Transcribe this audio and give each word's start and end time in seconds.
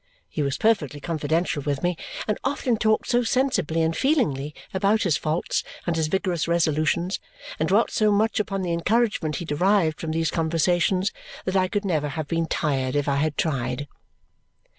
He 0.27 0.41
was 0.41 0.57
perfectly 0.57 0.99
confidential 0.99 1.61
with 1.61 1.83
me, 1.83 1.95
and 2.27 2.35
often 2.43 2.75
talked 2.75 3.07
so 3.07 3.21
sensibly 3.21 3.83
and 3.83 3.95
feelingly 3.95 4.55
about 4.73 5.03
his 5.03 5.15
faults 5.15 5.63
and 5.85 5.95
his 5.95 6.07
vigorous 6.07 6.47
resolutions, 6.47 7.19
and 7.59 7.69
dwelt 7.69 7.91
so 7.91 8.11
much 8.11 8.39
upon 8.39 8.63
the 8.63 8.73
encouragement 8.73 9.35
he 9.35 9.45
derived 9.45 10.01
from 10.01 10.09
these 10.09 10.31
conversations 10.31 11.11
that 11.45 11.55
I 11.55 11.67
could 11.67 11.85
never 11.85 12.07
have 12.09 12.27
been 12.27 12.47
tired 12.47 12.95
if 12.95 13.07
I 13.07 13.17
had 13.17 13.37
tried. 13.37 13.87